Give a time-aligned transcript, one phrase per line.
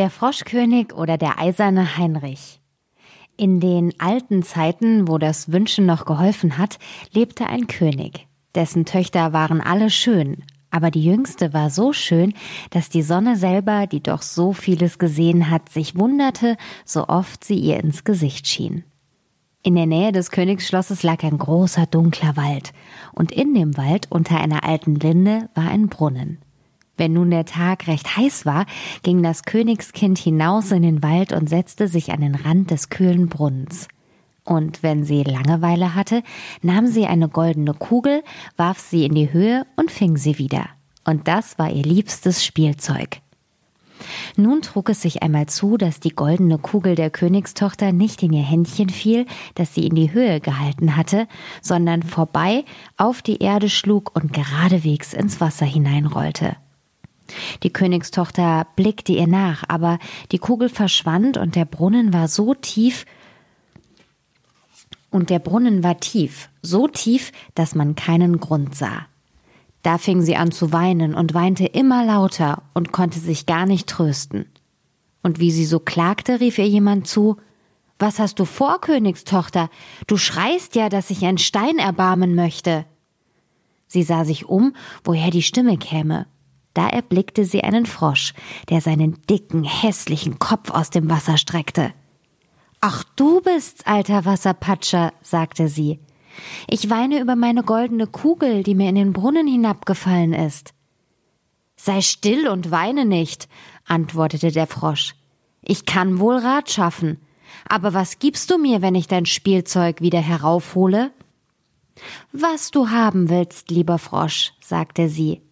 [0.00, 2.62] Der Froschkönig oder der eiserne Heinrich.
[3.36, 6.78] In den alten Zeiten, wo das Wünschen noch geholfen hat,
[7.12, 8.26] lebte ein König.
[8.54, 12.32] Dessen Töchter waren alle schön, aber die jüngste war so schön,
[12.70, 17.58] dass die Sonne selber, die doch so vieles gesehen hat, sich wunderte, so oft sie
[17.58, 18.84] ihr ins Gesicht schien.
[19.62, 22.72] In der Nähe des Königsschlosses lag ein großer dunkler Wald,
[23.12, 26.38] und in dem Wald unter einer alten Linde war ein Brunnen.
[27.00, 28.66] Wenn nun der Tag recht heiß war,
[29.02, 33.30] ging das Königskind hinaus in den Wald und setzte sich an den Rand des kühlen
[33.30, 33.88] Brunnens.
[34.44, 36.22] Und wenn sie Langeweile hatte,
[36.60, 38.22] nahm sie eine goldene Kugel,
[38.58, 40.66] warf sie in die Höhe und fing sie wieder.
[41.02, 43.22] Und das war ihr liebstes Spielzeug.
[44.36, 48.44] Nun trug es sich einmal zu, dass die goldene Kugel der Königstochter nicht in ihr
[48.44, 49.24] Händchen fiel,
[49.54, 51.28] das sie in die Höhe gehalten hatte,
[51.62, 52.66] sondern vorbei
[52.98, 56.56] auf die Erde schlug und geradewegs ins Wasser hineinrollte.
[57.62, 59.98] Die Königstochter blickte ihr nach, aber
[60.32, 63.04] die Kugel verschwand und der Brunnen war so tief,
[65.10, 69.06] und der Brunnen war tief, so tief, dass man keinen Grund sah.
[69.82, 73.88] Da fing sie an zu weinen und weinte immer lauter und konnte sich gar nicht
[73.88, 74.46] trösten.
[75.22, 77.36] Und wie sie so klagte, rief ihr jemand zu
[77.98, 79.68] Was hast du vor, Königstochter?
[80.06, 82.86] Du schreist ja, dass ich ein Stein erbarmen möchte.
[83.86, 86.26] Sie sah sich um, woher die Stimme käme.
[86.74, 88.34] Da erblickte sie einen Frosch,
[88.68, 91.92] der seinen dicken, hässlichen Kopf aus dem Wasser streckte.
[92.80, 96.00] Ach, du bist's, alter Wasserpatscher, sagte sie.
[96.68, 100.72] Ich weine über meine goldene Kugel, die mir in den Brunnen hinabgefallen ist.
[101.76, 103.48] Sei still und weine nicht,
[103.86, 105.14] antwortete der Frosch.
[105.62, 107.18] Ich kann wohl Rat schaffen.
[107.68, 111.10] Aber was gibst du mir, wenn ich dein Spielzeug wieder heraufhole?
[112.32, 115.42] Was du haben willst, lieber Frosch, sagte sie.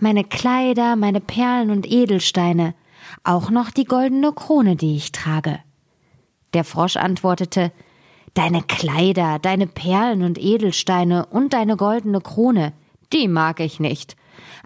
[0.00, 2.74] Meine Kleider, meine Perlen und Edelsteine,
[3.24, 5.58] auch noch die goldene Krone, die ich trage.
[6.54, 7.72] Der Frosch antwortete
[8.34, 12.72] Deine Kleider, deine Perlen und Edelsteine und deine goldene Krone,
[13.12, 14.16] die mag ich nicht.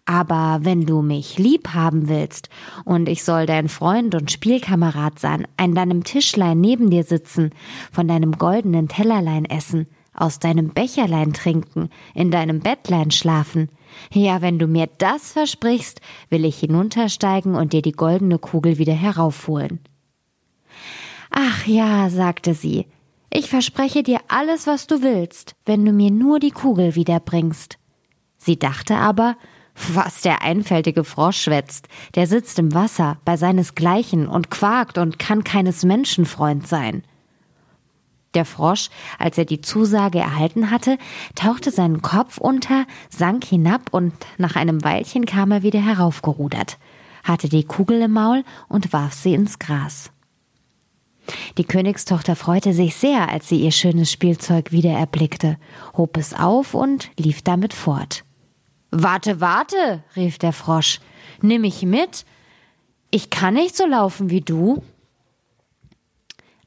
[0.05, 2.49] Aber wenn du mich lieb haben willst
[2.85, 7.51] und ich soll dein Freund und Spielkamerad sein, an deinem Tischlein neben dir sitzen,
[7.91, 13.69] von deinem goldenen Tellerlein essen, aus deinem Becherlein trinken, in deinem Bettlein schlafen,
[14.13, 18.95] ja, wenn du mir das versprichst, will ich hinuntersteigen und dir die goldene Kugel wieder
[18.95, 19.81] heraufholen.
[21.31, 22.87] Ach ja, sagte sie,
[23.33, 27.79] ich verspreche dir alles, was du willst, wenn du mir nur die Kugel wiederbringst.
[28.39, 29.37] Sie dachte aber,
[29.93, 35.45] was der einfältige Frosch schwätzt, der sitzt im Wasser bei seinesgleichen und quakt und kann
[35.45, 37.03] keines Menschen Freund sein.
[38.37, 40.99] Der Frosch, als er die Zusage erhalten hatte,
[41.35, 46.77] tauchte seinen Kopf unter, sank hinab und nach einem Weilchen kam er wieder heraufgerudert,
[47.25, 50.11] hatte die Kugel im Maul und warf sie ins Gras.
[51.57, 55.57] Die Königstochter freute sich sehr, als sie ihr schönes Spielzeug wieder erblickte,
[55.97, 58.23] hob es auf und lief damit fort.
[58.91, 61.01] Warte, warte, rief der Frosch,
[61.41, 62.27] nimm mich mit.
[63.11, 64.83] Ich kann nicht so laufen wie du.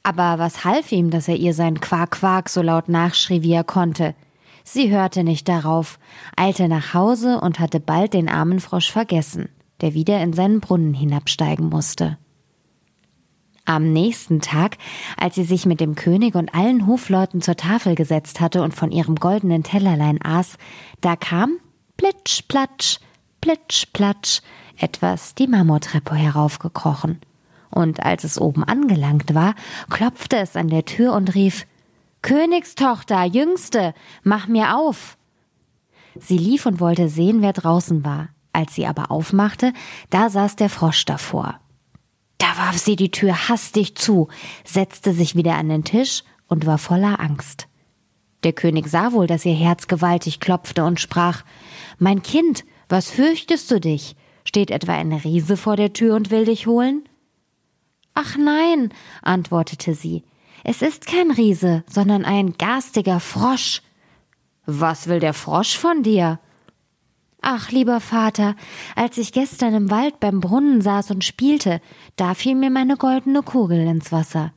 [0.10, 3.64] Aber was half ihm, dass er ihr sein Quak Quak so laut nachschrie, wie er
[3.64, 4.16] konnte?
[4.64, 6.00] Sie hörte nicht darauf,
[6.36, 9.50] eilte nach Hause und hatte bald den armen Frosch vergessen,
[9.82, 12.18] der wieder in seinen Brunnen hinabsteigen musste.
[13.66, 14.80] Am nächsten Tag,
[15.16, 18.92] als sie sich mit dem König und allen Hofleuten zur Tafel gesetzt hatte und von
[18.92, 20.58] ihrem goldenen Tellerlein aß,
[21.02, 21.58] da kam
[21.98, 22.98] plitsch platsch,
[23.42, 24.42] plitsch platsch
[24.76, 27.20] etwas die Marmortreppe heraufgekrochen.
[27.72, 29.56] Und als es oben angelangt war,
[29.90, 31.66] klopfte es an der Tür und rief
[32.22, 33.94] Königstochter, Jüngste,
[34.24, 35.18] mach mir auf.
[36.20, 38.30] Sie lief und wollte sehen, wer draußen war.
[38.52, 39.74] Als sie aber aufmachte,
[40.10, 41.60] da saß der Frosch davor.
[42.40, 44.28] Da warf sie die Tür hastig zu,
[44.66, 47.68] setzte sich wieder an den Tisch und war voller Angst.
[48.44, 51.44] Der König sah wohl, dass ihr Herz gewaltig klopfte und sprach
[51.98, 54.16] Mein Kind, was fürchtest du dich?
[54.46, 57.09] Steht etwa ein Riese vor der Tür und will dich holen?
[58.22, 58.90] Ach nein,
[59.22, 60.26] antwortete sie,
[60.66, 63.82] es ist kein Riese, sondern ein garstiger Frosch.
[64.66, 66.38] Was will der Frosch von dir?
[67.42, 68.58] Ach, lieber Vater,
[68.98, 71.80] als ich gestern im Wald beim Brunnen saß und spielte,
[72.18, 74.52] da fiel mir meine goldene Kugel ins Wasser.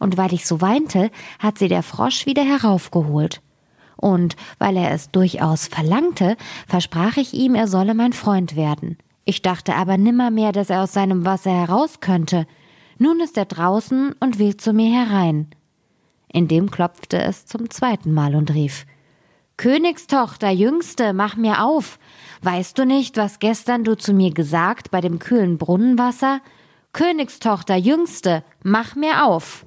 [0.00, 3.40] Und weil ich so weinte, hat sie der Frosch wieder heraufgeholt.
[3.94, 6.36] Und weil er es durchaus verlangte,
[6.66, 8.98] versprach ich ihm, er solle mein Freund werden.
[9.24, 12.48] Ich dachte aber nimmermehr, dass er aus seinem Wasser heraus könnte.
[12.98, 15.48] Nun ist er draußen und will zu mir herein.
[16.32, 18.86] Indem klopfte es zum zweiten Mal und rief
[19.56, 21.98] Königstochter, Jüngste, mach mir auf.
[22.42, 26.40] Weißt du nicht, was gestern du zu mir gesagt bei dem kühlen Brunnenwasser?
[26.92, 29.64] Königstochter, Jüngste, mach mir auf.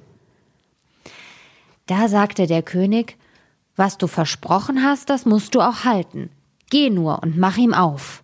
[1.86, 3.16] Da sagte der König,
[3.74, 6.30] was du versprochen hast, das musst du auch halten.
[6.70, 8.22] Geh nur und mach ihm auf.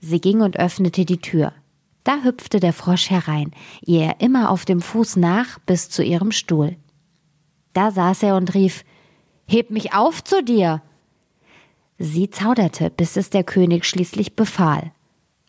[0.00, 1.52] Sie ging und öffnete die Tür.
[2.04, 3.52] Da hüpfte der Frosch herein,
[3.82, 6.76] ihr immer auf dem Fuß nach bis zu ihrem Stuhl.
[7.72, 8.84] Da saß er und rief
[9.46, 10.82] Heb mich auf zu dir.
[11.98, 14.92] Sie zauderte, bis es der König schließlich befahl.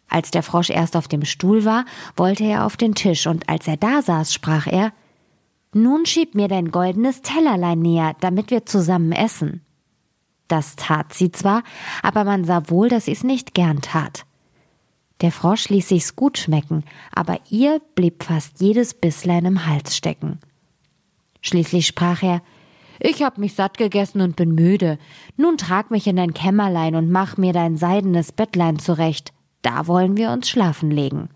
[0.07, 1.85] Als der Frosch erst auf dem Stuhl war,
[2.17, 4.91] wollte er auf den Tisch, und als er da saß, sprach er
[5.73, 9.61] nun schieb mir dein goldenes Tellerlein näher, damit wir zusammen essen.
[10.49, 11.63] Das tat sie zwar,
[12.03, 14.25] aber man sah wohl, dass sie's nicht gern tat.
[15.21, 16.83] Der Frosch ließ sich's gut schmecken,
[17.13, 20.39] aber ihr blieb fast jedes Bisslein im Hals stecken.
[21.41, 22.41] Schließlich sprach er,
[22.99, 24.99] ich hab mich satt gegessen und bin müde.
[25.37, 29.33] Nun trag mich in dein Kämmerlein und mach mir dein seidenes Bettlein zurecht.
[29.63, 31.29] Da wollen wir uns schlafen legen.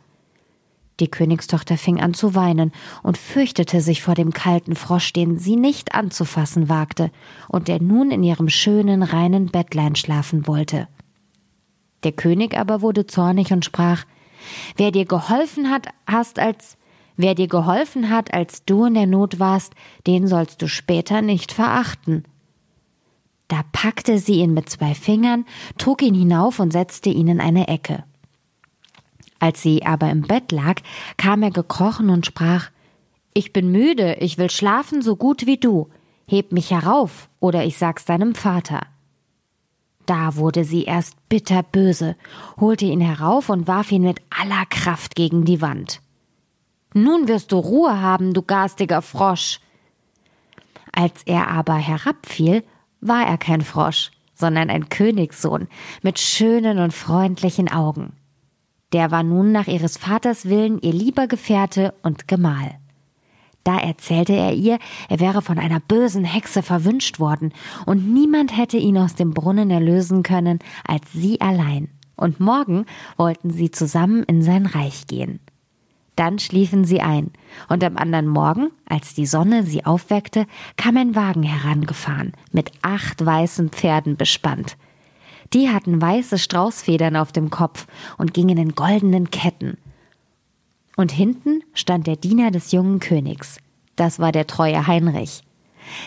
[1.00, 2.72] Die Königstochter fing an zu weinen
[3.04, 7.12] und fürchtete sich vor dem kalten Frosch, den sie nicht anzufassen wagte
[7.50, 10.88] und der nun in ihrem schönen, reinen Bettlein schlafen wollte.
[12.06, 14.06] Der König aber wurde zornig und sprach,
[14.78, 16.78] Wer dir geholfen hat, hast als,
[17.18, 19.74] wer dir geholfen hat, als du in der Not warst,
[20.06, 22.24] den sollst du später nicht verachten.
[23.48, 25.46] Da packte sie ihn mit zwei Fingern,
[25.80, 28.04] trug ihn hinauf und setzte ihn in eine Ecke.
[29.40, 30.75] Als sie aber im Bett lag,
[31.18, 32.69] kam er gekrochen und sprach
[33.34, 35.90] Ich bin müde, ich will schlafen so gut wie du.
[36.28, 38.81] Heb mich herauf, oder ich sag's deinem Vater.
[40.06, 42.16] Da wurde sie erst bitterböse,
[42.60, 46.02] holte ihn herauf und warf ihn mit aller Kraft gegen die Wand.
[46.94, 49.60] Nun wirst du Ruhe haben, du garstiger Frosch.
[50.92, 52.63] Als er aber herabfiel,
[53.02, 55.68] war er kein Frosch, sondern ein Königssohn
[56.02, 58.13] mit schönen und freundlichen Augen.
[58.94, 62.80] Der war nun nach ihres Vaters Willen ihr lieber Gefährte und Gemahl.
[63.66, 64.78] Da erzählte er ihr,
[65.10, 67.52] er wäre von einer bösen Hexe verwünscht worden,
[67.88, 71.90] und niemand hätte ihn aus dem Brunnen erlösen können als sie allein.
[72.16, 72.86] Und morgen
[73.18, 75.40] wollten sie zusammen in sein Reich gehen.
[76.16, 77.32] Dann schliefen sie ein,
[77.68, 80.46] und am anderen Morgen, als die Sonne sie aufweckte,
[80.78, 84.78] kam ein Wagen herangefahren, mit acht weißen Pferden bespannt.
[85.54, 87.88] Die hatten weiße Straußfedern auf dem Kopf
[88.18, 89.78] und gingen in goldenen Ketten.
[90.96, 93.58] Und hinten stand der Diener des jungen Königs.
[93.96, 95.44] Das war der treue Heinrich.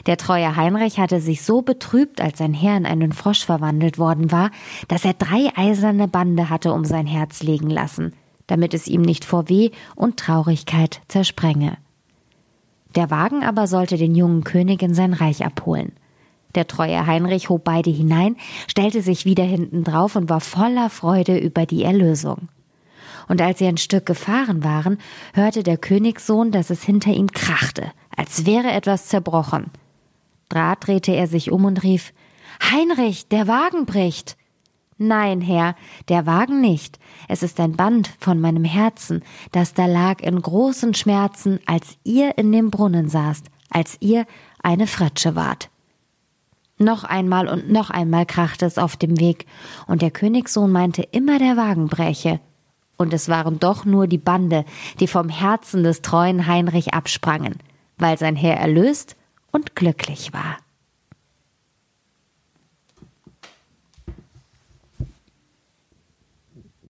[0.07, 4.33] Der treue Heinrich hatte sich so betrübt, als sein Herr in einen Frosch verwandelt worden
[4.33, 4.51] war,
[4.89, 8.13] dass er drei eiserne Bande hatte um sein Herz legen lassen,
[8.47, 11.79] damit es ihm nicht vor Weh und Traurigkeit zersprenge.
[12.97, 15.93] Der Wagen aber sollte den jungen König in sein Reich abholen.
[16.55, 18.37] Der treue Heinrich hob beide hinein,
[18.67, 22.49] stellte sich wieder hinten drauf und war voller Freude über die Erlösung.
[23.29, 24.99] Und als sie ein Stück gefahren waren,
[25.35, 29.71] hörte der Königssohn, dass es hinter ihm krachte, als wäre etwas zerbrochen.
[30.49, 32.13] Draht drehte er sich um und rief
[32.73, 34.37] Heinrich, der Wagen bricht.
[34.97, 35.77] Nein, Herr,
[36.09, 36.99] der Wagen nicht.
[37.29, 39.23] Es ist ein Band von meinem Herzen,
[39.53, 44.27] das da lag in großen Schmerzen, als ihr in dem Brunnen saßt, als ihr
[44.61, 45.71] eine Fratsche wart.
[46.79, 49.47] Noch einmal und noch einmal krachte es auf dem Weg,
[49.87, 52.41] und der Königssohn meinte immer, der Wagen bräche.
[52.99, 54.65] Und es waren doch nur die Bande,
[55.01, 57.55] die vom Herzen des treuen Heinrich absprangen,
[57.97, 59.17] weil sein Herr erlöst
[59.53, 60.59] und glücklich war.